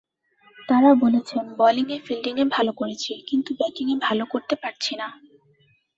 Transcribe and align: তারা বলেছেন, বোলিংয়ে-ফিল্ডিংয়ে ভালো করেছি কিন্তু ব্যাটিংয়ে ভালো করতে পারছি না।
তারা 0.69 0.91
বলেছেন, 0.95 1.43
বোলিংয়ে-ফিল্ডিংয়ে 1.57 2.45
ভালো 2.49 2.71
করেছি 2.71 3.11
কিন্তু 3.27 3.49
ব্যাটিংয়ে 3.53 3.95
ভালো 4.01 4.23
করতে 4.25 4.55
পারছি 4.55 4.93
না। 4.95 5.07